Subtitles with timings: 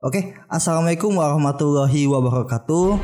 [0.00, 2.96] Oke, assalamualaikum warahmatullahi wabarakatuh.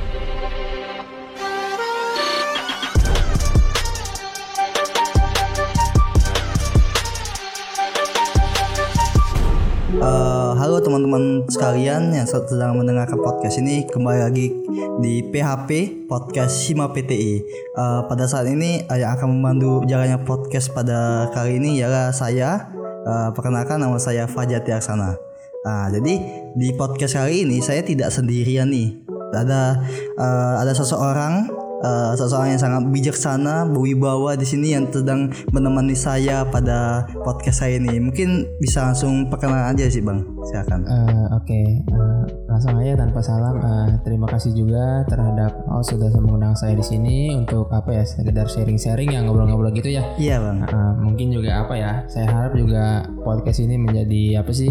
[10.00, 14.56] Uh, halo teman-teman sekalian yang sedang mendengarkan podcast ini kembali lagi
[15.04, 17.44] di PHP Podcast Hima PTI.
[17.76, 22.72] Uh, pada saat ini uh, yang akan memandu jalannya podcast pada kali ini ialah saya.
[23.04, 25.25] Uh, perkenalkan nama saya Fajati Aksana.
[25.66, 26.14] Nah, jadi
[26.54, 29.02] di podcast kali ini saya tidak sendirian nih.
[29.34, 29.82] Ada
[30.14, 31.50] uh, ada seseorang
[31.82, 37.82] uh, seseorang yang sangat bijaksana, berwibawa di sini yang sedang menemani saya pada podcast saya
[37.82, 37.98] ini.
[37.98, 40.22] Mungkin bisa langsung perkenalan aja sih, Bang.
[40.46, 40.86] Silakan.
[40.86, 41.66] Uh, Oke, okay.
[41.90, 43.58] uh, langsung aja tanpa salam.
[43.58, 48.46] Uh, terima kasih juga terhadap oh sudah mengundang saya di sini untuk apa ya sekedar
[48.46, 50.06] sharing-sharing yang ngobrol-ngobrol gitu ya.
[50.14, 50.62] Iya, Bang.
[50.62, 52.06] Uh, mungkin juga apa ya?
[52.06, 54.70] Saya harap juga podcast ini menjadi apa sih?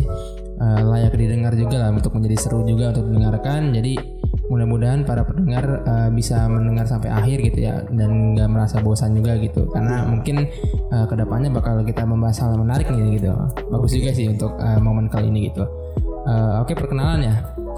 [0.60, 3.94] Uh, layak didengar juga lah untuk menjadi seru juga untuk didengarkan jadi
[4.46, 9.42] mudah-mudahan para pendengar uh, bisa mendengar sampai akhir gitu ya dan nggak merasa bosan juga
[9.42, 10.46] gitu karena mungkin
[10.94, 13.34] uh, ke depannya bakal kita membahas hal menarik nih gitu
[13.74, 15.66] bagus juga sih untuk uh, momen kali ini gitu
[16.30, 17.36] uh, oke okay, perkenalan ya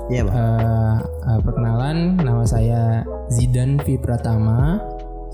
[0.08, 0.36] Iya, Bang.
[0.40, 0.96] Uh,
[1.28, 4.80] uh, perkenalan, nama saya Zidan V Pratama.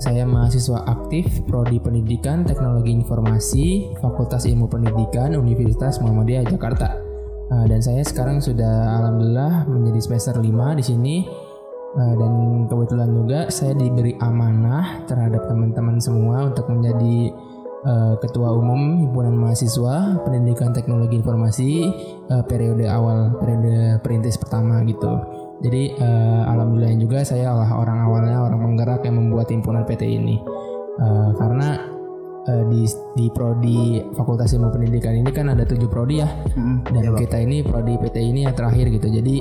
[0.02, 7.13] Saya mahasiswa aktif Prodi Pendidikan Teknologi Informasi Fakultas Ilmu Pendidikan Universitas Muhammadiyah Jakarta.
[7.52, 11.16] Uh, dan saya sekarang sudah alhamdulillah menjadi semester 5 di sini.
[11.94, 12.32] Uh, dan
[12.66, 17.30] kebetulan juga saya diberi amanah terhadap teman-teman semua untuk menjadi
[17.86, 21.70] uh, ketua umum himpunan mahasiswa pendidikan teknologi informasi
[22.50, 25.12] periode awal periode perintis pertama gitu.
[25.62, 25.96] Jadi
[26.50, 30.36] alhamdulillah juga saya adalah orang awalnya orang penggerak yang membuat himpunan PT ini.
[31.38, 31.93] Karena
[32.48, 32.82] uh, di
[33.16, 37.36] di prodi Fakultas Ilmu Pendidikan ini kan ada tujuh prodi ya, hmm, dan ya, kita
[37.40, 39.08] ini prodi PT ini yang terakhir gitu.
[39.08, 39.40] Jadi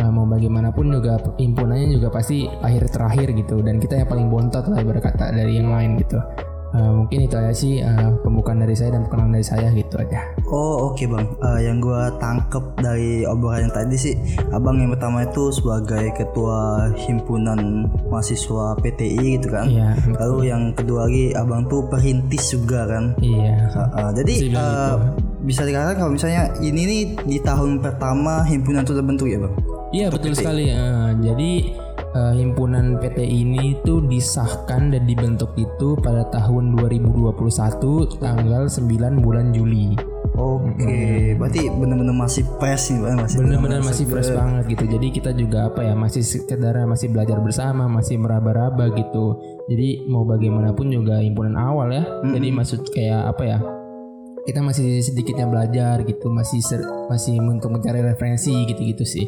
[0.00, 4.64] uh, mau bagaimanapun juga himpunannya juga pasti akhir terakhir gitu, dan kita yang paling bontot
[4.68, 6.18] lah berkata dari yang lain gitu.
[6.74, 10.34] Uh, mungkin itu aja sih uh, pembukaan dari saya dan perkenalan dari saya gitu aja.
[10.50, 14.14] Oh oke okay bang, uh, yang gue tangkep dari obrolan yang tadi sih,
[14.50, 19.70] abang yang pertama itu sebagai ketua himpunan mahasiswa PTI gitu kan.
[19.70, 19.94] Iya.
[20.18, 23.14] Lalu yang kedua lagi abang tuh perintis juga kan.
[23.22, 23.70] Iya.
[23.70, 24.94] Uh, uh, jadi uh,
[25.46, 29.54] bisa dikatakan kalau misalnya ini nih di tahun pertama himpunan itu terbentuk ya bang?
[29.94, 30.38] Iya betul PTI.
[30.42, 30.64] sekali.
[30.74, 31.50] Uh, jadi
[32.16, 39.52] uh, himpunan PT ini itu disahkan dan dibentuk itu pada tahun 2021 tanggal 9 bulan
[39.52, 39.92] Juli.
[40.36, 41.32] Oke, okay.
[41.32, 41.40] hmm.
[41.40, 44.84] berarti benar-benar masih fresh nih, masih benar-benar masih fresh banget gitu.
[44.84, 49.40] Jadi kita juga apa ya, masih sekedar masih belajar bersama, masih meraba-raba gitu.
[49.64, 52.04] Jadi mau bagaimanapun juga himpunan awal ya.
[52.04, 52.36] Hmm.
[52.36, 53.58] Jadi maksud kayak apa ya?
[54.44, 59.24] Kita masih sedikitnya belajar gitu, masih ser masih untuk mencari referensi gitu-gitu sih.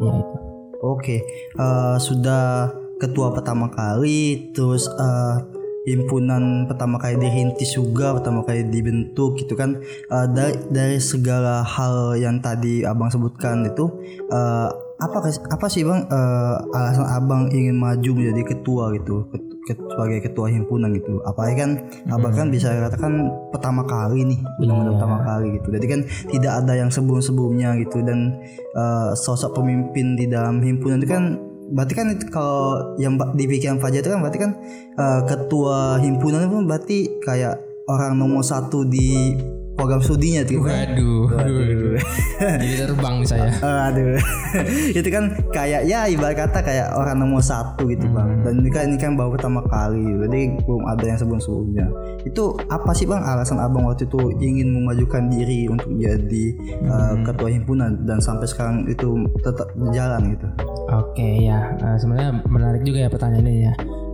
[0.00, 0.51] Ya itu.
[0.82, 1.22] Oke,
[1.62, 5.38] uh, sudah ketua pertama kali, terus uh,
[5.86, 9.78] himpunan pertama kali dirintis juga, pertama kali dibentuk gitu kan.
[10.10, 13.86] Uh, dari dari segala hal yang tadi abang sebutkan itu,
[14.34, 19.26] uh, apa apa sih bang uh, alasan abang ingin maju menjadi ketua gitu?
[19.62, 22.10] sebagai ketua himpunan gitu apalagi kan hmm.
[22.10, 24.94] abang kan bisa katakan pertama kali nih benar-benar iya.
[24.98, 26.00] pertama kali gitu jadi kan
[26.34, 28.42] tidak ada yang sebelum-sebelumnya gitu dan
[28.74, 31.38] uh, sosok pemimpin di dalam himpunan itu kan
[31.72, 34.50] berarti kan itu kalau yang di pikiran Fajar itu kan berarti kan
[34.98, 37.54] uh, ketua himpunan itu berarti kayak
[37.86, 39.38] orang nomor satu di
[39.76, 40.60] program studinya tuh.
[40.62, 41.32] Waduh.
[41.32, 41.96] Waduh.
[42.40, 43.52] Jadi terbang saya.
[43.90, 44.18] Aduh.
[44.98, 48.28] itu kan kayak ya ibarat kata kayak orang nomor satu gitu bang.
[48.28, 48.42] Hmm.
[48.44, 51.86] Dan ini kan ini kan baru pertama kali, jadi belum ada yang sebelum sebelumnya.
[52.24, 56.44] Itu apa sih bang alasan abang waktu itu ingin memajukan diri untuk jadi
[56.86, 56.92] uh, hmm.
[56.92, 60.46] uh, ketua himpunan dan sampai sekarang itu tetap berjalan gitu?
[60.92, 63.72] Oke okay, ya, uh, sebenarnya menarik juga ya pertanyaannya ya.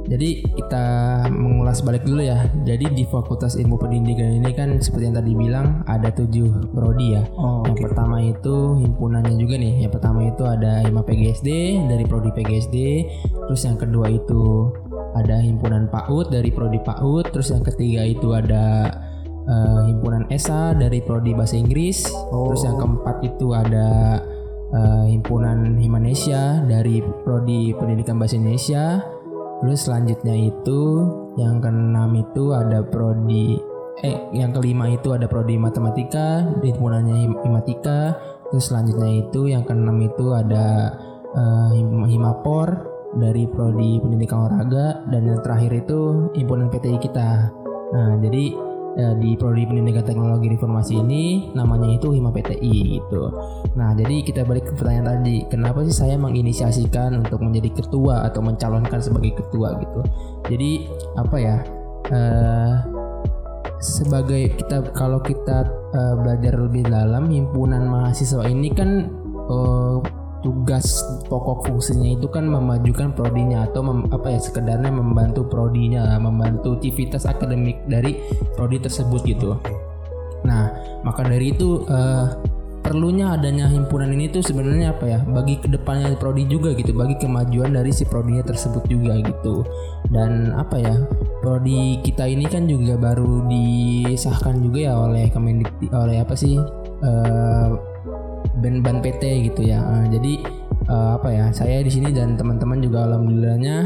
[0.08, 0.84] Jadi kita
[1.28, 2.48] mengulas balik dulu ya.
[2.64, 7.28] Jadi di Fakultas Ilmu Pendidikan ini kan seperti yang tadi bilang ada tujuh prodi ya.
[7.36, 7.84] Oh, yang okay.
[7.84, 9.84] pertama itu himpunannya juga nih.
[9.84, 11.48] Yang pertama itu ada Hima PGSD
[11.92, 12.76] dari prodi PGSD.
[13.52, 14.72] Terus yang kedua itu
[15.12, 17.28] ada himpunan PAUD dari prodi PAUD.
[17.28, 18.88] Terus yang ketiga itu ada
[19.44, 22.08] uh, himpunan ESA dari prodi Bahasa Inggris.
[22.32, 22.48] Oh.
[22.48, 24.20] Terus yang keempat itu ada
[24.72, 29.04] uh, himpunan Himanesia dari prodi Pendidikan Bahasa Indonesia
[29.58, 30.80] Terus selanjutnya itu
[31.34, 33.58] yang keenam itu ada prodi
[33.98, 38.14] eh yang kelima itu ada prodi matematika, di himpunannya himatika.
[38.48, 40.94] Terus selanjutnya itu yang keenam itu ada
[41.34, 41.70] uh,
[42.06, 42.86] himapor
[43.18, 47.50] dari prodi pendidikan olahraga dan yang terakhir itu himpunan PTI kita.
[47.88, 48.67] Nah, jadi
[48.98, 53.30] ya, di prodi pendidikan teknologi informasi ini namanya itu Hima PTI gitu.
[53.78, 58.42] Nah jadi kita balik ke pertanyaan tadi, kenapa sih saya menginisiasikan untuk menjadi ketua atau
[58.42, 60.00] mencalonkan sebagai ketua gitu?
[60.50, 60.70] Jadi
[61.14, 61.56] apa ya?
[62.08, 62.74] Uh,
[63.78, 69.06] sebagai kita kalau kita uh, belajar lebih dalam himpunan mahasiswa ini kan
[69.46, 70.02] uh,
[70.40, 76.78] tugas pokok fungsinya itu kan memajukan prodinya atau mem, apa ya sekedarnya membantu prodinya membantu
[76.78, 78.22] aktivitas akademik dari
[78.54, 79.58] prodi tersebut gitu.
[80.46, 80.70] Nah
[81.02, 82.38] maka dari itu uh,
[82.78, 87.18] perlunya adanya himpunan ini tuh sebenarnya apa ya bagi ke depannya prodi juga gitu bagi
[87.18, 89.66] kemajuan dari si prodinya tersebut juga gitu.
[90.08, 90.94] Dan apa ya
[91.42, 96.56] prodi kita ini kan juga baru disahkan juga ya oleh Kemendikti oleh apa sih
[97.02, 97.97] uh,
[98.58, 99.80] ban ban PT gitu ya.
[99.82, 100.32] Uh, jadi
[100.90, 101.46] uh, apa ya?
[101.54, 103.76] Saya di sini dan teman-teman juga alhamdulillahnya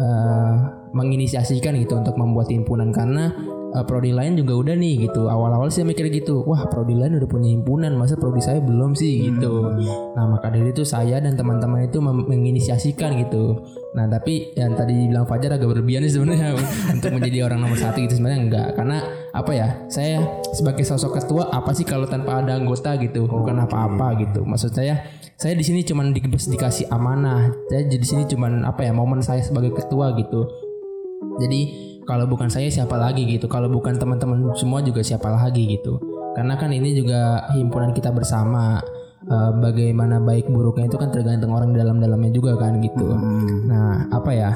[0.00, 0.54] uh,
[0.94, 3.30] menginisiasikan gitu untuk membuat himpunan karena
[3.74, 5.30] uh, prodi lain juga udah nih gitu.
[5.30, 9.30] Awal-awal saya mikir gitu wah prodi lain udah punya himpunan masa prodi saya belum sih?
[9.30, 9.54] Gitu.
[10.16, 13.62] Nah maka dari itu saya dan teman-teman itu menginisiasikan gitu.
[13.94, 16.56] Nah tapi yang tadi bilang Fajar agak berlebihan sih sebenarnya
[16.94, 18.68] untuk menjadi orang nomor satu gitu sebenarnya enggak.
[18.74, 18.98] Karena
[19.30, 23.26] apa ya saya sebagai sosok ketua apa sih kalau tanpa ada anggota gitu?
[23.26, 24.42] Bukan apa-apa gitu.
[24.42, 25.06] Maksud saya
[25.40, 27.48] saya di sini cuman di, dikasih amanah.
[27.72, 30.44] Saya di sini cuman apa ya momen saya sebagai ketua gitu.
[31.40, 33.46] Jadi kalau bukan saya siapa lagi gitu.
[33.46, 36.02] Kalau bukan teman-teman semua juga siapa lagi gitu.
[36.34, 38.82] Karena kan ini juga himpunan kita bersama.
[39.20, 43.04] Uh, bagaimana baik buruknya itu kan tergantung orang dalam-dalamnya juga kan gitu.
[43.04, 43.68] Hmm.
[43.68, 44.50] nah apa ya?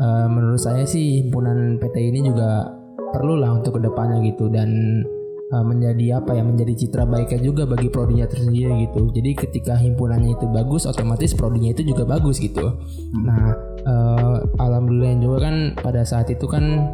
[0.00, 2.64] Uh, menurut saya sih himpunan PT ini juga
[3.12, 4.48] perlu lah untuk ke depannya gitu.
[4.48, 5.04] Dan
[5.52, 9.10] uh, menjadi apa ya menjadi citra baiknya juga bagi prodinya tersendiri gitu.
[9.14, 12.74] Jadi ketika himpunannya itu bagus otomatis prodinya itu juga bagus gitu.
[13.22, 13.54] Nah
[13.86, 16.90] uh, alhamdulillah juga kan pada saat itu kan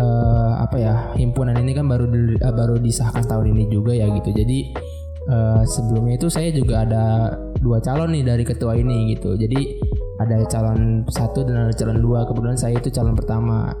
[0.00, 2.06] uh, apa ya himpunan ini kan baru
[2.40, 4.34] uh, baru disahkan tahun ini juga ya gitu.
[4.34, 4.58] Jadi
[5.30, 7.04] uh, sebelumnya itu saya juga ada
[7.64, 9.36] dua calon nih dari ketua ini gitu.
[9.38, 9.80] Jadi
[10.14, 12.28] ada calon satu dan ada calon dua.
[12.28, 13.72] Kebetulan saya itu calon pertama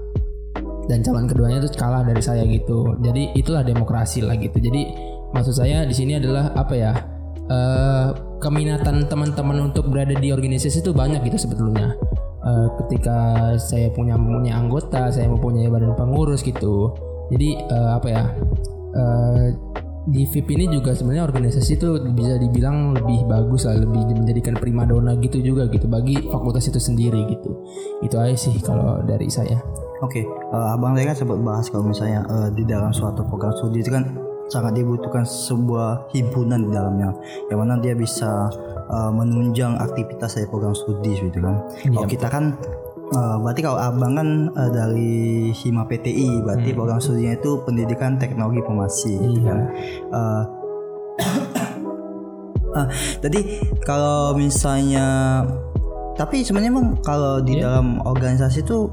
[0.88, 2.96] dan calon keduanya itu kalah dari saya gitu.
[3.00, 4.56] Jadi itulah demokrasi lah gitu.
[4.60, 4.92] Jadi
[5.32, 6.92] maksud saya di sini adalah apa ya
[7.48, 8.08] uh,
[8.40, 11.96] keminatan teman-teman untuk berada di organisasi itu banyak gitu sebetulnya.
[12.44, 16.92] Uh, ketika saya punya punya anggota saya mempunyai badan pengurus gitu.
[17.32, 18.24] Jadi uh, apa ya
[18.92, 19.44] uh,
[20.04, 25.16] di VIP ini juga sebenarnya organisasi itu bisa dibilang lebih bagus lah lebih menjadikan primadona
[25.16, 27.50] gitu juga gitu bagi fakultas itu sendiri gitu
[28.04, 29.56] itu aja sih kalau dari saya
[30.04, 30.24] oke okay.
[30.52, 33.88] uh, abang saya kan sempat bahas kalau misalnya uh, di dalam suatu program studi itu
[33.88, 34.04] kan
[34.52, 37.08] sangat dibutuhkan sebuah himpunan di dalamnya
[37.48, 38.52] yang mana dia bisa
[38.92, 41.64] uh, menunjang aktivitas dari program studi gitu kan.
[41.80, 42.44] Iya, kalau kita kan
[43.14, 46.76] uh, berarti kalau abang kan uh, dari Hima PTI berarti hmm.
[46.76, 49.48] program studinya itu pendidikan teknologi informasi gitu iya.
[49.48, 49.60] kan.
[50.14, 50.42] Uh,
[52.74, 52.86] uh,
[53.22, 55.46] jadi kalau misalnya
[56.18, 57.70] tapi sebenarnya emang kalau di yeah.
[57.70, 58.90] dalam organisasi itu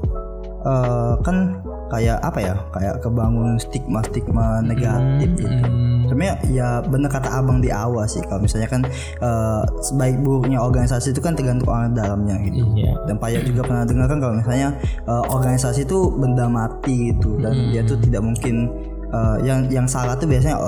[0.62, 6.01] uh, kan kayak apa ya kayak kebangun stigma stigma negatif hmm, gitu hmm.
[6.12, 8.84] Sebenarnya ya bener kata abang di awal sih kalau misalnya kan
[9.24, 12.92] uh, sebaik buruknya organisasi itu kan tergantung orang dalamnya gitu iya.
[13.08, 14.68] dan payah juga pernah dengar kan kalau misalnya
[15.08, 17.68] uh, organisasi itu benda mati gitu dan hmm.
[17.72, 18.68] dia tuh tidak mungkin
[19.08, 20.60] uh, yang yang salah tuh biasanya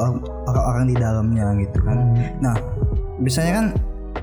[0.48, 2.40] orang-orang di dalamnya gitu kan hmm.
[2.40, 2.56] nah
[3.20, 3.66] biasanya kan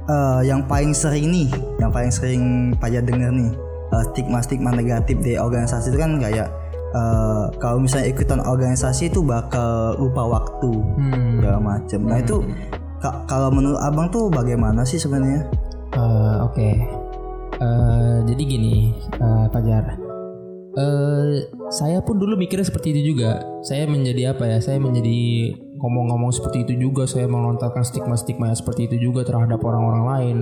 [0.10, 3.54] uh, yang paling sering nih yang paling sering payah dengar nih
[3.92, 6.48] stigma-stigma negatif di organisasi itu kan kayak
[6.96, 11.40] uh, kalau misalnya ikutan organisasi itu bakal lupa waktu hmm.
[11.40, 12.00] segala macam.
[12.08, 12.26] Nah hmm.
[12.28, 12.38] itu
[13.02, 15.50] kalau menurut abang tuh bagaimana sih sebenarnya?
[15.92, 16.76] Uh, Oke, okay.
[17.60, 19.98] uh, eh, jadi gini uh, Fajar.
[20.72, 23.44] Uh, saya pun dulu mikirnya seperti itu juga.
[23.60, 24.64] Saya menjadi apa ya?
[24.64, 25.52] Saya menjadi
[25.84, 27.04] ngomong-ngomong seperti itu juga.
[27.04, 30.38] Saya melontarkan stigma-stigma yang seperti itu juga terhadap orang-orang lain.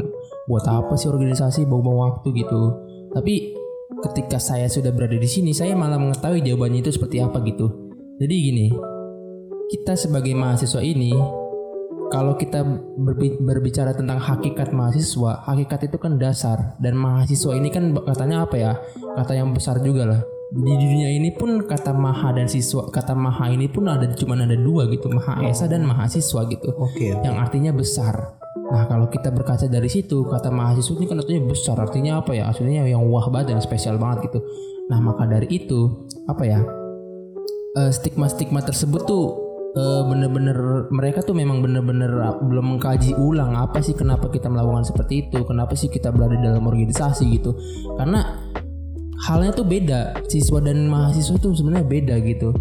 [0.45, 2.61] Buat apa sih organisasi bawa-bawa waktu gitu?
[3.09, 3.57] Tapi
[4.03, 7.67] ketika saya sudah berada di sini, saya malah mengetahui jawabannya itu seperti apa gitu.
[8.19, 8.67] Jadi gini,
[9.71, 11.11] kita sebagai mahasiswa ini,
[12.09, 12.65] kalau kita
[13.39, 18.73] berbicara tentang hakikat mahasiswa, hakikat itu kan dasar dan mahasiswa ini kan katanya apa ya?
[19.15, 20.21] Kata yang besar juga lah.
[20.49, 24.57] Di dunia ini pun kata maha dan siswa, kata maha ini pun ada cuma ada
[24.57, 26.73] dua gitu, maha esa dan mahasiswa gitu.
[26.73, 27.13] Oke.
[27.13, 27.21] Okay.
[27.21, 28.41] Yang artinya besar.
[28.69, 31.77] Nah kalau kita berkaca dari situ kata mahasiswa ini kan artinya besar.
[31.81, 32.49] Artinya apa ya?
[32.49, 34.39] Aslinya yang wah banget yang spesial banget gitu.
[34.93, 36.61] Nah maka dari itu apa ya?
[37.77, 39.25] Uh, stigma-stigma tersebut tuh
[39.77, 42.09] uh, bener-bener mereka tuh memang bener-bener
[42.41, 46.65] belum mengkaji ulang apa sih kenapa kita melakukan seperti itu kenapa sih kita berada dalam
[46.65, 47.53] organisasi gitu.
[47.97, 48.49] Karena
[49.25, 52.55] halnya tuh beda siswa dan mahasiswa tuh sebenarnya beda gitu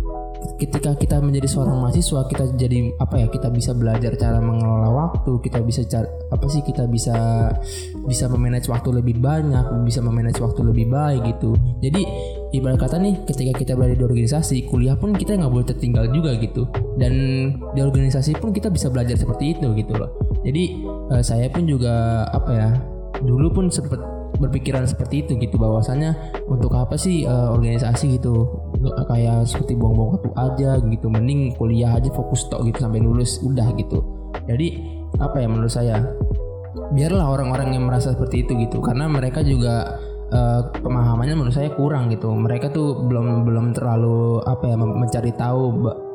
[0.59, 5.39] ketika kita menjadi seorang mahasiswa kita jadi apa ya kita bisa belajar cara mengelola waktu
[5.43, 7.49] kita bisa cara, apa sih kita bisa
[8.07, 11.55] bisa memanage waktu lebih banyak bisa memanage waktu lebih baik gitu.
[11.79, 12.03] Jadi
[12.57, 16.35] ibarat kata nih ketika kita berada di organisasi kuliah pun kita nggak boleh tertinggal juga
[16.39, 16.67] gitu.
[16.99, 17.15] Dan
[17.75, 20.11] di organisasi pun kita bisa belajar seperti itu gitu loh.
[20.43, 20.83] Jadi
[21.15, 22.71] eh, saya pun juga apa ya
[23.23, 25.57] dulu pun sempat berpikiran seperti itu gitu.
[25.57, 26.13] Bahwasanya
[26.45, 28.45] untuk apa sih uh, organisasi gitu?
[29.09, 31.07] Kayak seperti buang-buang waktu aja gitu.
[31.09, 34.05] Mending kuliah aja fokus tok gitu sampai lulus udah gitu.
[34.45, 34.69] Jadi
[35.19, 36.05] apa ya menurut saya?
[36.93, 38.85] Biarlah orang-orang yang merasa seperti itu gitu.
[38.85, 39.99] Karena mereka juga
[40.33, 42.33] uh, pemahamannya menurut saya kurang gitu.
[42.33, 45.63] Mereka tuh belum belum terlalu apa ya mencari tahu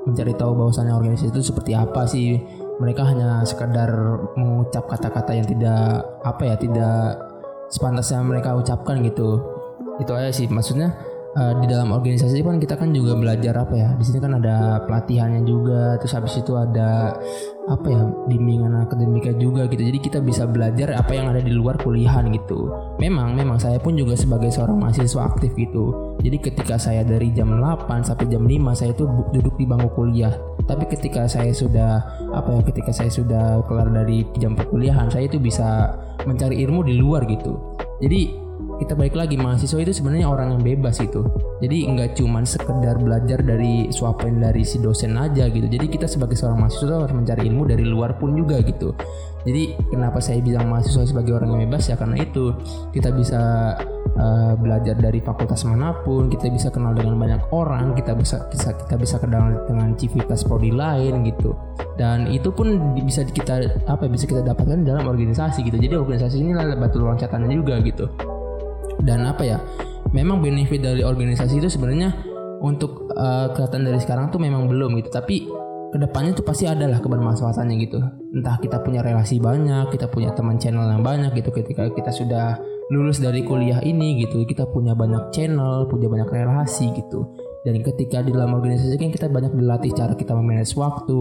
[0.03, 2.37] mencari tahu bahwasanya organisasi itu seperti apa sih.
[2.73, 3.89] Mereka hanya sekedar
[4.33, 7.32] mengucap kata-kata yang tidak apa ya tidak
[7.73, 9.41] sepantasnya mereka ucapkan gitu.
[9.97, 10.93] Itu aja sih maksudnya
[11.33, 14.81] uh, di dalam organisasi kan kita kan juga belajar apa ya di sini kan ada
[14.85, 17.17] pelatihannya juga terus habis itu ada
[17.63, 19.81] apa ya bimbingan akademika juga gitu.
[19.87, 22.69] Jadi kita bisa belajar apa yang ada di luar kuliahan gitu.
[22.99, 26.17] Memang memang saya pun juga sebagai seorang mahasiswa aktif gitu.
[26.19, 30.33] Jadi ketika saya dari jam 8 sampai jam 5 saya itu duduk di bangku kuliah
[30.63, 35.39] tapi ketika saya sudah apa ya ketika saya sudah kelar dari jam perkuliahan saya itu
[35.39, 37.59] bisa mencari ilmu di luar gitu.
[37.99, 38.42] Jadi
[38.83, 41.23] kita balik lagi mahasiswa itu sebenarnya orang yang bebas itu.
[41.63, 45.63] Jadi nggak cuma sekedar belajar dari suapan dari si dosen aja gitu.
[45.63, 48.91] Jadi kita sebagai seorang mahasiswa harus mencari ilmu dari luar pun juga gitu.
[49.47, 51.87] Jadi kenapa saya bilang mahasiswa sebagai orang yang bebas?
[51.87, 52.51] Ya karena itu.
[52.91, 53.41] Kita bisa
[54.19, 58.75] uh, belajar dari fakultas mana pun kita bisa kenal dengan banyak orang kita bisa bisa
[58.75, 61.55] kita bisa kenal dengan civitas prodi lain gitu.
[61.95, 65.79] Dan itu pun bisa kita apa bisa kita dapatkan dalam organisasi gitu.
[65.79, 68.32] Jadi organisasi ini adalah batu loncatannya juga gitu
[69.03, 69.57] dan apa ya
[70.15, 72.15] memang benefit dari organisasi itu sebenarnya
[72.63, 75.11] untuk uh, kelihatan dari sekarang tuh memang belum gitu.
[75.11, 75.51] Tapi
[75.93, 77.99] ke depannya tuh pasti adalah kebermanfaatannya gitu.
[78.33, 81.51] Entah kita punya relasi banyak kita punya teman channel yang banyak gitu.
[81.51, 82.57] Ketika kita sudah
[82.91, 87.23] lulus dari kuliah ini gitu kita punya banyak channel punya banyak relasi gitu
[87.63, 91.19] dan ketika di dalam organisasi kan kita banyak dilatih cara kita memanage waktu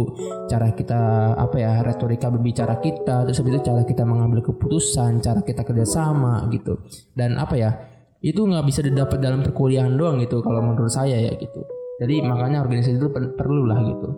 [0.51, 1.01] cara kita
[1.39, 6.83] apa ya retorika berbicara kita terus itu cara kita mengambil keputusan cara kita kerjasama gitu.
[7.15, 7.71] Dan apa ya
[8.19, 11.63] itu nggak bisa didapat dalam perkuliahan doang gitu kalau menurut saya ya gitu.
[12.03, 14.09] Jadi makanya organisasi itu perlu lah gitu.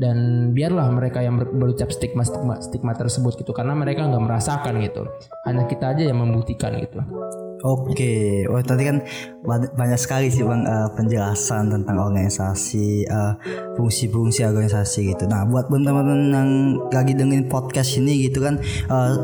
[0.00, 4.80] Dan biarlah mereka yang ber berucap stigma stigma stigma tersebut gitu karena mereka nggak merasakan
[4.80, 5.04] gitu.
[5.44, 7.04] Hanya kita aja yang membuktikan gitu
[7.64, 9.00] Oke, oh tadi kan
[9.48, 13.32] banyak sekali sih bang uh, penjelasan tentang organisasi, uh,
[13.80, 15.24] fungsi-fungsi organisasi gitu.
[15.24, 16.50] Nah, buat teman-teman yang
[16.92, 18.60] lagi dengerin podcast ini gitu kan,
[18.92, 19.16] uh,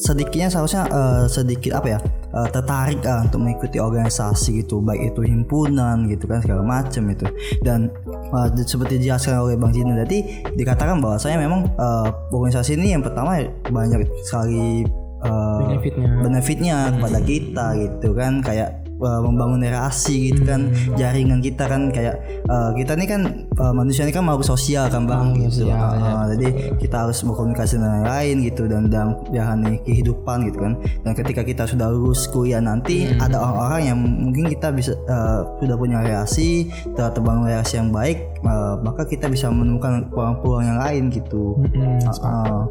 [0.00, 1.98] sedikitnya seharusnya uh, sedikit apa ya
[2.32, 7.28] uh, tertarik uh, untuk mengikuti organisasi gitu, baik itu himpunan gitu kan segala macam itu.
[7.60, 7.92] Dan
[8.32, 13.04] uh, seperti dijelaskan oleh bang Jina tadi, dikatakan bahwa saya memang uh, organisasi ini yang
[13.04, 14.88] pertama banyak sekali
[15.24, 20.94] uh, benefitnya benefitnya kepada kita gitu kan kayak uh, membangun relasi gitu kan hmm.
[20.94, 23.22] jaringan kita kan kayak uh, kita ini kan
[23.58, 26.36] uh, manusia ini kan makhluk sosial kan bang oh, gitu ya, uh, ya.
[26.36, 31.42] jadi kita harus berkomunikasi dengan lain gitu dan dalam jalani kehidupan gitu kan dan ketika
[31.42, 33.20] kita sudah lulus kuliah nanti hmm.
[33.22, 38.18] ada orang-orang yang mungkin kita bisa uh, sudah punya relasi telah terbangun relasi yang baik
[38.46, 42.00] uh, maka kita bisa menemukan peluang-peluang yang lain gitu hmm.
[42.22, 42.64] uh,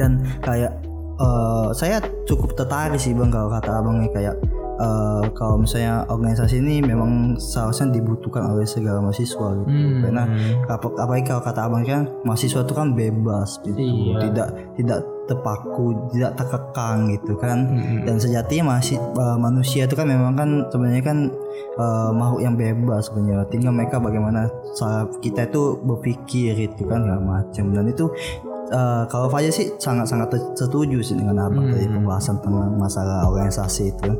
[0.00, 0.72] dan kayak
[1.18, 4.36] uh, saya cukup tertarik sih bang kalau kata abang nih kayak
[4.78, 10.00] uh, kalau misalnya organisasi ini memang seharusnya dibutuhkan oleh segala mahasiswa gitu hmm.
[10.06, 10.22] karena
[10.68, 14.16] apa apalagi kalau kata abang kan mahasiswa itu kan bebas gitu iya.
[14.28, 18.02] tidak tidak terpaku tidak terkekang gitu kan hmm.
[18.04, 21.18] dan sejatinya masih uh, manusia itu kan memang kan sebenarnya kan
[21.78, 24.50] uh, makhluk yang bebas sebenarnya tinggal mereka bagaimana
[25.22, 28.10] kita itu berpikir itu kan segala macam dan itu
[28.72, 31.72] uh, kalau Fajar sih sangat-sangat setuju sih dengan abang hmm.
[31.76, 34.10] tadi pembahasan tentang masalah organisasi itu.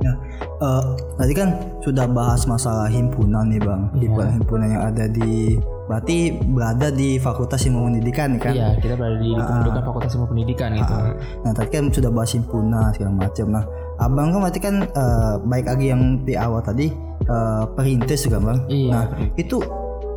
[0.00, 0.16] Ya,
[0.64, 1.52] uh, tadi kan
[1.84, 4.00] sudah bahas masalah himpunan nih bang, yeah.
[4.00, 8.56] himpunan-himpunan yang ada di, berarti berada di Fakultas Ilmu Pendidikan kan?
[8.56, 10.88] Iya, kita berada di uh, Fakultas Ilmu Pendidikan gitu.
[10.96, 11.12] Uh,
[11.44, 13.46] nah tadi kan sudah bahas himpunan segala macam.
[13.52, 13.64] Nah,
[14.00, 16.88] abang kan berarti kan uh, baik lagi yang di awal tadi
[17.28, 18.58] uh, perintis juga bang.
[18.72, 18.88] Iya.
[18.88, 19.04] Nah
[19.36, 19.60] itu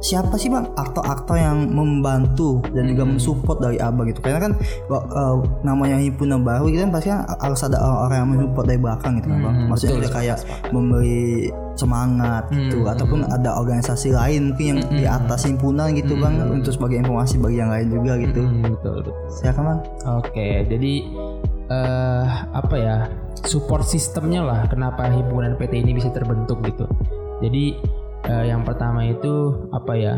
[0.03, 0.67] siapa sih bang?
[0.75, 3.12] Aktor-aktor yang membantu dan juga hmm.
[3.15, 4.19] mensupport dari abang gitu.
[4.19, 4.53] Karena kan
[4.91, 9.13] uh, namanya himpunan baru gitu kan pasti kan harus ada orang-orang yang mensupport dari belakang
[9.24, 9.55] gitu kan bang.
[9.55, 10.38] Hmm, maksudnya betul, kayak
[10.75, 11.24] memberi
[11.74, 16.36] semangat hmm, gitu ataupun ada organisasi lain mungkin yang hmm, di atas himpunan gitu bang
[16.51, 18.41] untuk sebagai informasi bagi yang lain juga gitu.
[18.62, 19.15] Betul betul.
[19.31, 19.79] Silakan bang.
[20.19, 20.93] Oke jadi
[21.72, 22.95] uh, apa ya
[23.48, 26.86] support sistemnya lah kenapa himpunan PT ini bisa terbentuk gitu.
[27.41, 27.75] Jadi
[28.23, 30.15] Eh, yang pertama itu apa ya?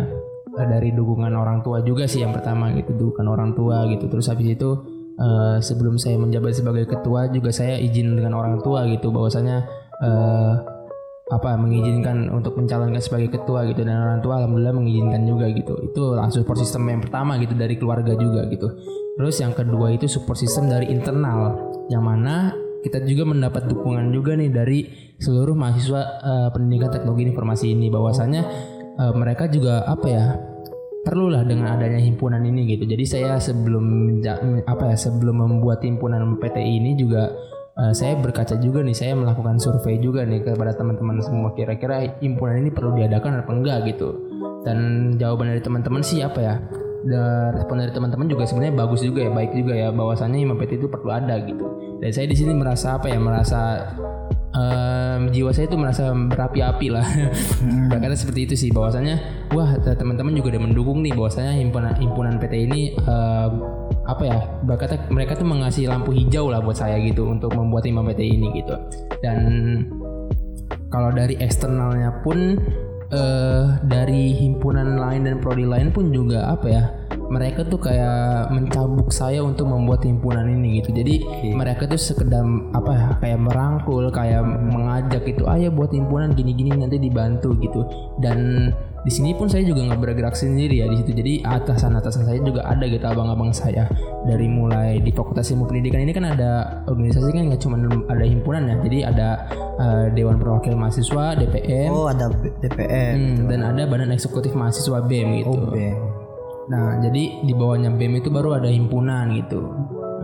[0.55, 4.07] eh, dari dukungan orang tua juga sih yang pertama gitu, dukungan orang tua gitu.
[4.07, 4.69] Terus habis itu
[5.19, 9.67] eh, sebelum saya menjabat sebagai ketua juga saya izin dengan orang tua gitu bahwasanya
[9.99, 10.53] eh,
[11.25, 16.13] apa mengizinkan untuk mencalonkan sebagai ketua gitu dan orang tua alhamdulillah mengizinkan juga gitu itu
[16.13, 18.69] langsung support system yang pertama gitu dari keluarga juga gitu
[19.17, 21.57] terus yang kedua itu support system dari internal
[21.89, 22.53] yang mana
[22.85, 24.79] kita juga mendapat dukungan juga nih dari
[25.17, 28.41] seluruh mahasiswa eh, pendidikan teknologi informasi ini bahwasanya
[29.01, 30.25] eh, mereka juga apa ya
[31.01, 34.17] perlulah dengan adanya himpunan ini gitu jadi saya sebelum
[34.65, 37.29] apa ya sebelum membuat himpunan PTI ini juga
[37.75, 41.51] Eh, saya berkaca juga nih, saya melakukan survei juga nih kepada teman-teman semua.
[41.51, 44.15] Kira-kira himpunan ini perlu diadakan apa enggak gitu.
[44.63, 46.55] Dan jawaban dari teman-teman sih apa ya?
[47.53, 49.89] Respon dari teman-teman juga sebenarnya bagus juga ya, baik juga ya.
[49.93, 51.65] Bahwasannya Imam PT itu perlu ada gitu.
[52.01, 53.21] Dan saya di sini merasa apa ya?
[53.21, 53.59] Merasa
[54.55, 57.05] em, jiwa saya itu merasa berapi-api lah.
[58.01, 59.21] Karena seperti itu sih bahwasanya
[59.53, 63.49] wah teman-teman juga udah mendukung nih bahwasanya himpunan himpunan PT ini eh,
[64.05, 68.05] apa ya berkata mereka tuh mengasih lampu hijau lah buat saya gitu untuk membuat imam
[68.05, 68.77] PT ini gitu
[69.25, 69.39] dan
[70.93, 72.61] kalau dari eksternalnya pun
[73.15, 76.83] eh dari himpunan lain dan prodi lain pun juga apa ya
[77.25, 80.93] mereka tuh kayak mencabuk saya untuk membuat himpunan ini gitu.
[80.93, 81.15] Jadi
[81.57, 82.45] mereka tuh sekedar
[82.77, 87.81] apa ya kayak merangkul kayak mengajak gitu ayo buat himpunan gini-gini nanti dibantu gitu.
[88.21, 88.69] Dan
[89.05, 92.65] di sini pun saya juga nggak bergerak sendiri ya di situ jadi atasan-atasan saya juga
[92.65, 93.85] ada gitu abang-abang saya
[94.25, 97.77] dari mulai di Fakultas Ilmu Pendidikan ini kan ada organisasi kan nggak cuma
[98.09, 99.27] ada himpunan ya jadi ada
[99.77, 102.33] eh, Dewan Perwakilan Mahasiswa DPM Oh ada
[102.65, 103.13] DPM.
[103.13, 105.77] hmm, dan ada Badan Eksekutif Mahasiswa BEM gitu Oh B.
[106.65, 109.69] Nah, jadi di bawahnya BEM itu baru ada himpunan gitu.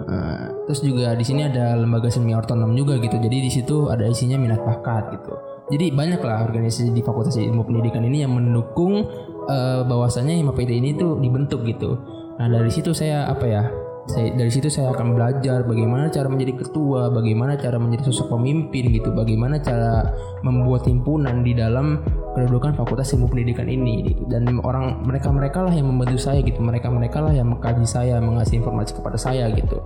[0.10, 3.22] Nah, terus juga di sini ada lembaga semi otonom juga gitu.
[3.22, 5.34] Jadi di situ ada isinya minat bakat gitu.
[5.72, 9.08] Jadi banyak lah organisasi di Fakultas Ilmu Pendidikan ini yang mendukung
[9.48, 11.96] eh, bahwasannya Hima PT ini tuh dibentuk gitu.
[12.36, 13.64] Nah, dari situ saya apa ya?
[14.10, 18.90] Saya, dari situ saya akan belajar bagaimana cara menjadi ketua, bagaimana cara menjadi sosok pemimpin
[18.90, 20.10] gitu, bagaimana cara
[20.42, 22.02] membuat himpunan di dalam
[22.34, 24.26] kedudukan Fakultas Ilmu Pendidikan ini gitu.
[24.26, 28.98] Dan orang mereka-mereka lah yang membantu saya gitu, mereka-mereka lah yang mengkaji saya, mengasih informasi
[28.98, 29.78] kepada saya gitu.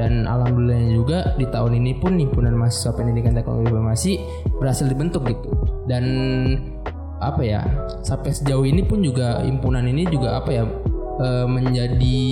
[0.00, 4.12] Dan alhamdulillah juga di tahun ini pun himpunan mahasiswa pendidikan teknologi informasi
[4.56, 5.52] berhasil dibentuk gitu.
[5.84, 6.04] Dan
[7.20, 7.60] apa ya
[8.00, 10.64] sampai sejauh ini pun juga himpunan ini juga apa ya
[11.20, 12.24] eh, menjadi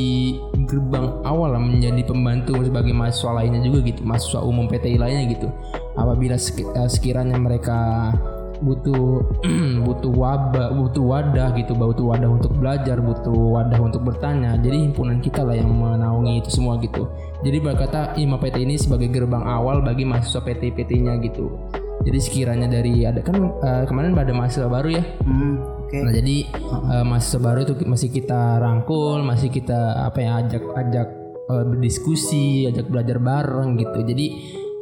[0.68, 5.48] gerbang awal lah, menjadi pembantu sebagai mahasiswa lainnya juga gitu mahasiswa umum PTI lainnya gitu.
[5.96, 8.12] Apabila eh, sekiranya mereka
[8.58, 9.22] butuh
[9.86, 15.22] butuh wabah butuh wadah gitu butuh wadah untuk belajar butuh wadah untuk bertanya jadi himpunan
[15.22, 17.06] kita lah yang menaungi itu semua gitu.
[17.46, 21.54] Jadi berkata IMA PT ini sebagai gerbang awal bagi mahasiswa PT PT-nya gitu.
[22.02, 25.04] Jadi sekiranya dari ada kan eh, kemarin ada mahasiswa baru ya?
[25.22, 26.04] Hmm, Oke.
[26.04, 31.08] Nah jadi eh, mahasiswa baru itu masih kita rangkul, masih kita apa ya ajak ajak
[31.48, 34.04] eh, berdiskusi, ajak belajar bareng gitu.
[34.04, 34.26] Jadi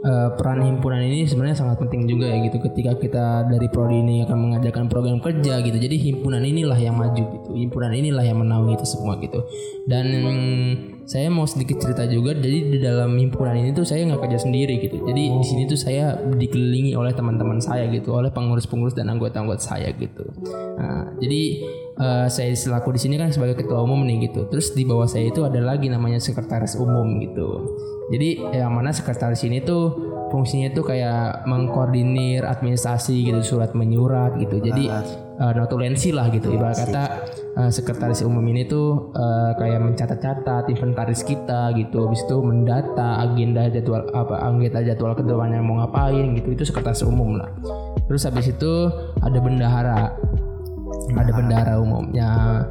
[0.03, 2.59] eh, peran himpunan ini sebenarnya sangat penting juga ya gitu.
[2.59, 5.79] Ketika kita dari prodi ini akan mengajarkan program kerja gitu.
[5.79, 7.55] Jadi himpunan inilah yang maju gitu.
[7.55, 9.47] Himpunan inilah yang menaungi itu semua gitu.
[9.87, 12.35] Dan mm, saya mau sedikit cerita juga.
[12.35, 15.07] Jadi di dalam himpunan ini tuh saya nggak kerja sendiri gitu.
[15.07, 19.95] Jadi di sini tuh saya dikelilingi oleh teman-teman saya gitu, oleh pengurus-pengurus dan anggota-anggota saya
[19.95, 20.27] gitu.
[20.77, 21.43] Nah, jadi
[21.95, 24.51] eh, saya selaku di sini kan sebagai ketua umum nih gitu.
[24.51, 27.79] Terus di bawah saya itu ada lagi namanya sekretaris umum gitu.
[28.11, 29.95] Jadi yang mana sekretaris ini tuh
[30.35, 34.59] fungsinya tuh kayak mengkoordinir administrasi gitu, surat menyurat gitu.
[34.59, 36.51] Jadi eh, notulensi lah gitu.
[36.51, 37.05] Ibarat kata
[37.57, 42.07] eh, sekretaris umum ini tuh eh, kayak mencatat-catat inventaris kita gitu.
[42.07, 46.53] Habis itu mendata agenda jadwal apa agenda jadwal ke depannya mau ngapain gitu.
[46.53, 47.51] Itu sekretaris umum lah.
[48.07, 48.73] Terus habis itu
[49.25, 50.15] ada bendahara
[51.17, 52.63] ada bendahara umumnya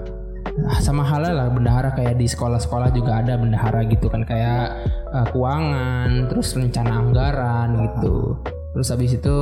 [0.80, 6.32] sama halnya lah bendahara kayak di sekolah-sekolah juga ada bendahara gitu kan kayak eh, keuangan
[6.32, 8.40] terus rencana anggaran gitu
[8.72, 9.36] terus habis itu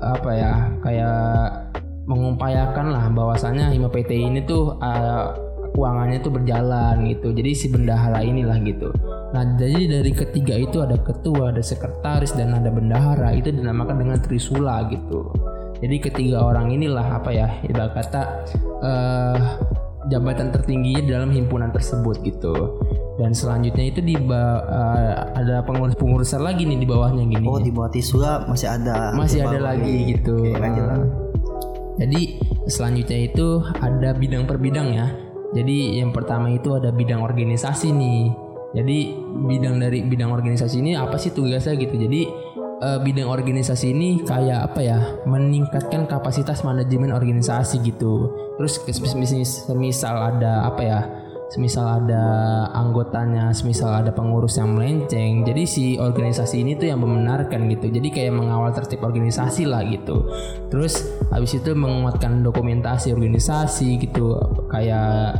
[0.00, 0.54] apa ya
[0.84, 1.16] kayak
[2.04, 5.26] mengupayakan lah bahwasanya Hima PT ini tuh eh,
[5.74, 8.94] keuangannya tuh berjalan gitu jadi si bendahara inilah gitu
[9.34, 14.18] nah jadi dari ketiga itu ada ketua ada sekretaris dan ada bendahara itu dinamakan dengan
[14.22, 15.34] trisula gitu
[15.82, 18.22] jadi ketiga orang inilah apa ya ibarat kata
[18.86, 19.38] eh
[20.08, 22.76] jabatan tertingginya dalam himpunan tersebut gitu.
[23.16, 27.46] Dan selanjutnya itu di eh, ada pengurus-pengurusan lagi nih di bawahnya gini.
[27.46, 29.14] Oh di bawah Tisula masih ada.
[29.16, 30.34] Masih ada lagi gitu.
[30.44, 31.23] Oke, lanjut lah.
[31.94, 35.06] Jadi selanjutnya itu ada bidang per bidang ya.
[35.54, 38.22] Jadi yang pertama itu ada bidang organisasi nih.
[38.74, 38.98] Jadi
[39.46, 41.94] bidang dari bidang organisasi ini apa sih tugasnya gitu.
[41.94, 42.26] Jadi
[42.82, 48.78] eh, bidang organisasi ini kayak apa ya meningkatkan kapasitas manajemen organisasi gitu terus
[49.66, 51.00] semisal ada apa ya
[51.54, 52.24] semisal ada
[52.74, 58.08] anggotanya semisal ada pengurus yang melenceng jadi si organisasi ini tuh yang membenarkan gitu jadi
[58.10, 60.26] kayak mengawal tertib organisasi lah gitu
[60.66, 64.34] terus habis itu menguatkan dokumentasi organisasi gitu
[64.66, 65.38] kayak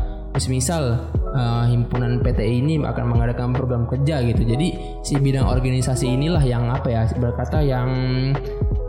[0.50, 0.98] misal
[1.31, 4.42] eh, himpunan PTI ini akan mengadakan program kerja gitu.
[4.42, 7.87] Jadi si bidang organisasi inilah yang apa ya berkata yang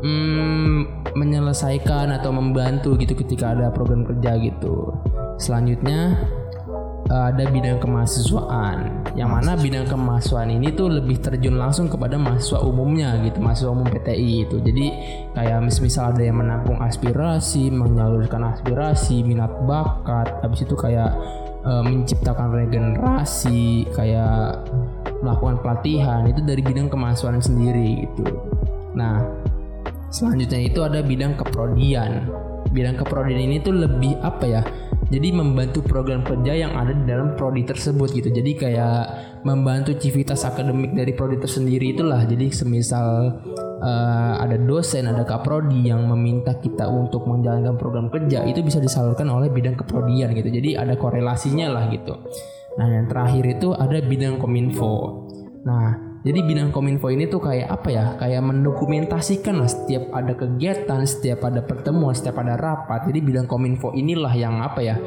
[0.02, 4.90] mm, menyelesaikan atau membantu gitu ketika ada program kerja gitu.
[5.38, 6.18] Selanjutnya
[7.10, 12.62] eh, ada bidang kemahasiswaan yang mana bidang kemahasiswaan ini tuh lebih terjun langsung kepada mahasiswa
[12.62, 14.86] umumnya gitu mahasiswa umum PTI itu jadi
[15.34, 21.14] kayak mis- misal ada yang menampung aspirasi menyalurkan aspirasi minat bakat habis itu kayak
[21.64, 24.66] eh, menciptakan regenerasi kayak
[25.24, 28.26] melakukan pelatihan itu dari bidang kemahasiswaan sendiri gitu
[28.96, 29.22] nah
[30.16, 32.32] Selanjutnya itu ada bidang keprodian.
[32.72, 34.62] Bidang keprodian ini tuh lebih apa ya?
[35.06, 38.30] Jadi membantu program kerja yang ada di dalam prodi tersebut gitu.
[38.34, 39.00] Jadi kayak
[39.46, 42.26] membantu civitas akademik dari prodi tersendiri itulah.
[42.26, 43.38] Jadi semisal
[43.86, 49.30] eh, ada dosen, ada kaprodi yang meminta kita untuk menjalankan program kerja itu bisa disalurkan
[49.30, 50.50] oleh bidang keprodian gitu.
[50.50, 52.18] Jadi ada korelasinya lah gitu.
[52.82, 55.26] Nah yang terakhir itu ada bidang kominfo.
[55.66, 58.06] Nah, jadi bidang kominfo ini tuh kayak apa ya?
[58.18, 63.06] Kayak mendokumentasikan lah setiap ada kegiatan, setiap ada pertemuan, setiap ada rapat.
[63.06, 64.98] Jadi bidang kominfo inilah yang apa ya?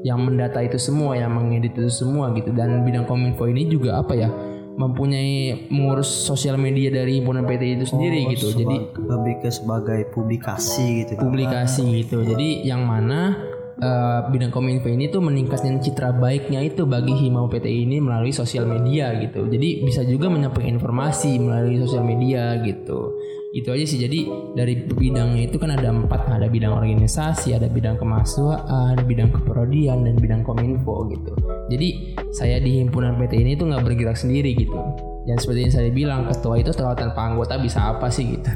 [0.00, 2.56] Yang mendata itu semua, yang mengedit itu semua gitu.
[2.56, 4.32] Dan bidang kominfo ini juga apa ya?
[4.72, 8.56] Mempunyai mengurus sosial media dari himpunan PT itu sendiri gitu.
[8.56, 11.28] Jadi lebih ke sebagai publikasi gitu kan.
[11.28, 12.24] publikasi gitu.
[12.24, 13.36] Jadi yang mana
[13.80, 18.68] eh, bidang kominfo ini tuh meningkatkan citra baiknya itu bagi Himau PT ini melalui sosial
[18.68, 19.48] media gitu.
[19.48, 23.16] Jadi bisa juga menyampaikan informasi melalui sosial media gitu.
[23.52, 24.00] Itu aja sih.
[24.00, 24.24] Jadi
[24.56, 30.16] dari bidangnya itu kan ada empat, ada bidang organisasi, ada bidang kemahasiswaan, bidang keprodian, dan
[30.16, 31.36] bidang kominfo gitu.
[31.68, 35.11] Jadi saya di himpunan PT ini tuh nggak bergerak sendiri gitu.
[35.22, 38.50] Dan seperti yang saya bilang, ketua itu kalau tanpa anggota bisa apa sih gitu.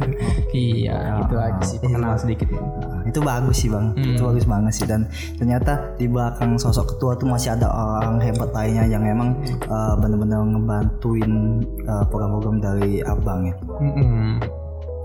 [0.50, 1.78] iya, itu aja sih.
[1.78, 2.50] Kenal sedikit.
[2.50, 4.18] Nah, itu bagus sih bang, Hmm.
[4.18, 5.06] itu bagus banget sih dan
[5.38, 9.38] ternyata di belakang sosok ketua tuh masih ada orang hebat lainnya yang emang
[9.70, 11.32] uh, benar-benar ngebantuin
[11.86, 13.54] uh, program-program dari abang ya.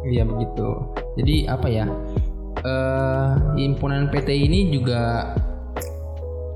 [0.02, 0.67] Iya begitu.
[1.21, 1.86] Jadi apa ya?
[2.62, 5.34] eh himpunan PT ini juga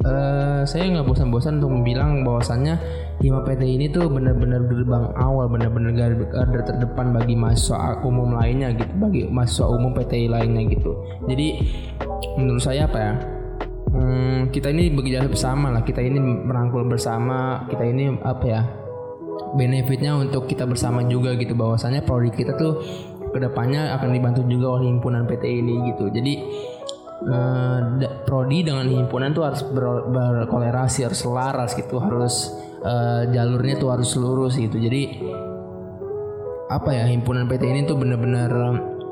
[0.05, 2.77] eh saya nggak bosan-bosan untuk bilang bahwasannya
[3.25, 8.69] Hima PT ini tuh benar-benar gerbang awal, benar-benar gar- garda terdepan bagi mahasiswa umum lainnya
[8.77, 10.93] gitu, bagi mahasiswa umum PTI lainnya gitu.
[11.25, 11.47] Jadi
[12.37, 13.13] menurut saya apa ya?
[13.89, 18.61] Hmm, kita ini bekerja bersama lah, kita ini merangkul bersama, kita ini apa ya?
[19.55, 22.83] benefitnya untuk kita bersama juga gitu bahwasannya prodi kita tuh
[23.31, 26.33] ke depannya akan dibantu juga oleh himpunan PT ini gitu jadi
[27.23, 27.79] eh,
[28.27, 32.51] prodi dengan himpunan tuh harus ber- berkolerasi harus selaras gitu harus
[32.85, 34.77] eh, jalurnya tuh harus lurus gitu.
[34.77, 35.25] Jadi
[36.65, 38.49] apa ya himpunan PT ini tuh bener-bener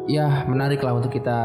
[0.09, 1.39] ya menarik lah untuk kita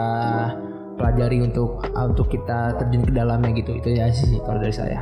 [0.97, 3.77] pelajari untuk untuk kita terjun ke dalamnya gitu.
[3.81, 5.01] Itu ya sih kalau dari saya.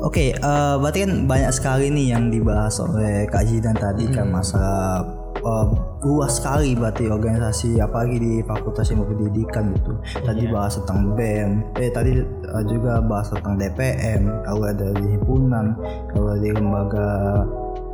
[0.00, 5.19] Oke, eh, berarti kan banyak sekali nih yang dibahas oleh Kak Zidan tadi kan masalah
[5.40, 5.66] eh,
[6.04, 9.92] luas sekali berarti organisasi apalagi di Fakultas Ilmu Pendidikan gitu.
[10.24, 15.76] Tadi bahas tentang BEM, eh tadi eh, juga bahas tentang DPM, kalau ada di himpunan,
[16.12, 17.08] kalau di lembaga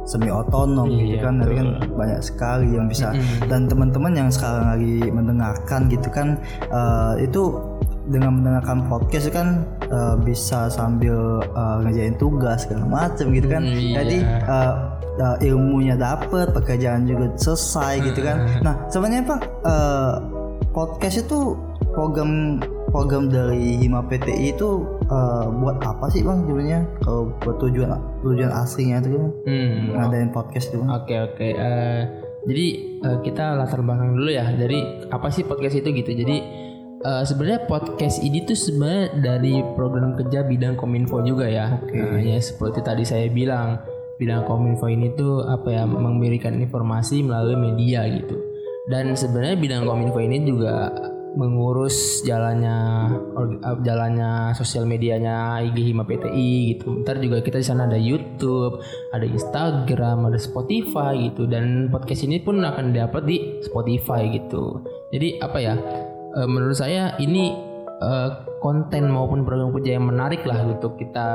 [0.07, 3.11] semi otonom gitu kan kan banyak sekali yang bisa.
[3.51, 6.39] Dan teman-teman yang sekarang lagi mendengarkan gitu kan
[6.71, 7.59] eh, itu
[8.07, 13.75] dengan mendengarkan podcast kan eh, bisa sambil eh, ngerjain tugas segala macam gitu kan Hmm,
[13.75, 13.95] iya.
[14.01, 14.75] jadi eh,
[15.17, 20.15] eh, ilmunya dapet pekerjaan juga selesai gitu kan nah sebenarnya pak eh,
[20.71, 21.59] podcast itu
[21.93, 27.91] program program dari Hima PTI itu eh, buat apa sih bang sebenarnya kalau buat tujuan
[28.23, 31.49] tujuan aslinya itu kan hmm ngadain podcast itu bang Oke oke.
[32.47, 32.67] Jadi
[33.03, 34.47] eh, kita latar belakang dulu ya.
[34.55, 34.79] Dari
[35.11, 36.15] apa sih podcast itu gitu.
[36.15, 36.37] Jadi
[37.07, 41.79] eh, sebenarnya podcast ini tuh sebenarnya dari program kerja bidang kominfo juga ya.
[41.79, 43.79] Nah, ya seperti tadi saya bilang
[44.19, 48.35] bidang kominfo ini tuh apa ya memberikan informasi melalui media gitu.
[48.91, 50.91] Dan sebenarnya bidang kominfo ini juga
[51.37, 52.77] mengurus jalannya
[53.37, 57.05] eh, jalannya sosial medianya IG Hima PTI gitu.
[57.05, 58.81] Ntar juga kita di sana ada YouTube,
[59.13, 64.81] ada Instagram, ada Spotify gitu dan podcast ini pun akan diupload di Spotify gitu.
[65.13, 65.77] Jadi apa ya?
[66.37, 67.57] Eh, menurut saya ini
[68.01, 71.29] eh, konten maupun program kerja yang menarik lah untuk kita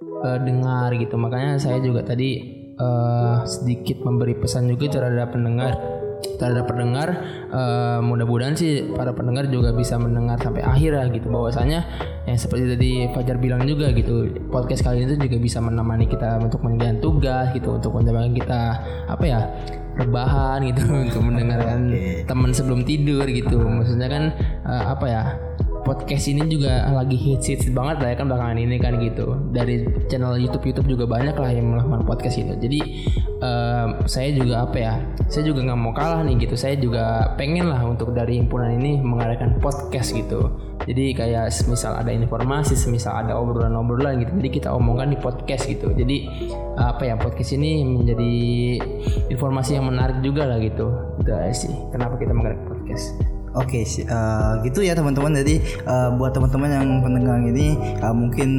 [0.00, 1.18] eh, dengar gitu.
[1.18, 2.30] Makanya saya juga tadi
[2.78, 5.99] eh, sedikit memberi pesan juga terhadap pendengar
[6.40, 7.08] terhadap pendengar
[7.52, 11.84] uh, mudah-mudahan sih para pendengar juga bisa mendengar sampai akhir lah gitu bahwasanya
[12.24, 16.40] yang seperti tadi Fajar bilang juga gitu podcast kali ini tuh juga bisa menemani kita
[16.40, 18.60] untuk mengerjakan tugas gitu untuk menemani kita
[19.08, 19.40] apa ya
[20.00, 22.24] rebahan gitu untuk mendengarkan okay.
[22.24, 24.24] teman sebelum tidur gitu maksudnya kan
[24.64, 25.22] uh, apa ya
[25.82, 29.36] podcast ini juga lagi hits hits banget lah ya kan belakangan ini kan gitu.
[29.50, 32.80] Dari channel YouTube YouTube juga banyak lah yang melakukan podcast itu jadi
[33.40, 34.94] um, saya juga apa ya
[35.26, 36.54] saya juga nggak mau kalah nih gitu.
[36.54, 40.52] Saya juga pengen lah untuk dari himpunan ini mengadakan podcast gitu.
[40.88, 45.92] Jadi kayak semisal ada informasi semisal ada obrolan-obrolan gitu jadi kita omongkan di podcast gitu.
[45.92, 46.28] Jadi
[46.80, 48.32] apa ya podcast ini menjadi
[49.28, 50.88] informasi yang menarik juga lah gitu.
[51.20, 55.34] Itu sih kenapa kita mengadakan podcast Oke, okay, uh, gitu ya teman-teman.
[55.42, 58.50] Jadi uh, buat teman-teman yang pendengar ini uh, mungkin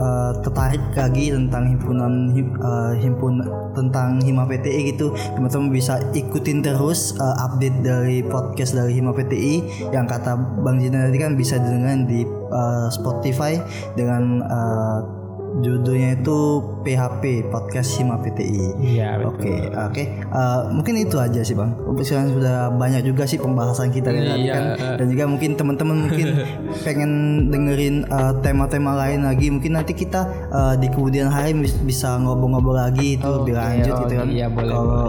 [0.00, 3.44] uh, tertarik lagi tentang himpunan him, uh, himpun
[3.76, 9.54] tentang Hima PTI gitu, teman-teman bisa ikutin terus uh, update dari podcast dari Hima PTI
[9.92, 10.32] yang kata
[10.64, 13.60] Bang Jina tadi kan bisa didengar di uh, Spotify
[14.00, 15.17] dengan uh,
[15.58, 16.38] judulnya itu
[16.86, 18.66] PHP podcast Hima PTI.
[18.78, 19.08] Iya.
[19.26, 19.92] Oke, oke.
[19.92, 21.72] Okay, Uh, mungkin itu aja sih bang.
[22.04, 24.64] Sekarang sudah banyak juga sih pembahasan kita iya, tadi kan,
[25.00, 26.28] dan juga mungkin teman-teman mungkin
[26.86, 27.10] pengen
[27.48, 29.48] dengerin uh, tema-tema lain lagi.
[29.48, 34.02] Mungkin nanti kita uh, di kemudian hari bisa ngobrol-ngobrol lagi itu oh, lebih lanjut okay,
[34.04, 34.28] gitu kan.
[34.28, 34.68] Iya boleh.
[34.68, 35.00] Kalau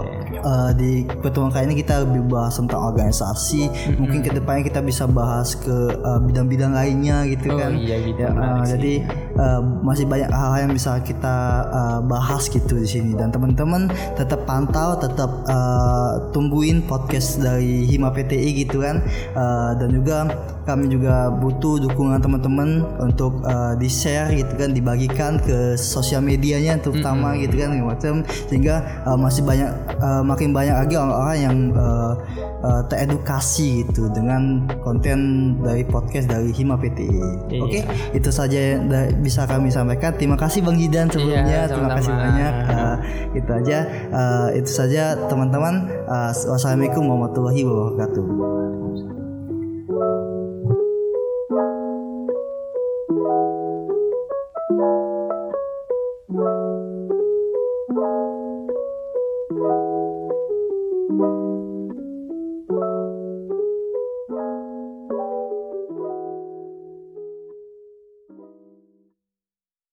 [0.41, 3.69] uh, di pertemuan kali ini kita lebih bahas tentang organisasi.
[3.69, 3.95] Mm-hmm.
[3.97, 5.77] Mungkin ke depannya kita bisa bahas ke
[6.29, 7.73] bidang-bidang uh, lainnya gitu oh, kan.
[7.75, 8.19] Iya gitu.
[8.19, 8.93] Ya, uh, jadi
[9.39, 11.35] uh, masih banyak hal-hal yang bisa kita
[11.71, 18.11] uh, bahas gitu di sini dan teman-teman tetap pantau tetap uh, tungguin podcast dari Hima
[18.11, 19.01] PTI gitu kan
[19.33, 20.27] uh, dan juga
[20.67, 26.77] kami juga butuh dukungan teman-teman untuk uh, di share gitu kan dibagikan ke sosial medianya
[26.77, 27.43] terutama mm-hmm.
[27.47, 28.13] gitu kan macam
[28.51, 28.75] sehingga
[29.07, 32.13] uh, masih banyak uh, makin banyak lagi orang-orang yang uh,
[32.63, 35.19] uh, teredukasi gitu dengan konten
[35.63, 37.07] dari podcast dari Hima PTI.
[37.49, 37.61] Iya.
[37.63, 37.83] Oke, okay?
[38.15, 38.91] itu saja yang
[39.23, 40.15] bisa kami sampaikan.
[40.15, 41.67] Terima kasih Bang Jidan sebelumnya.
[41.67, 42.53] Iya, Terima kasih banyak.
[42.69, 42.95] Uh,
[43.35, 43.77] itu aja.
[44.11, 45.87] Uh, itu saja teman-teman.
[46.09, 48.58] Uh, wassalamualaikum warahmatullahi wabarakatuh.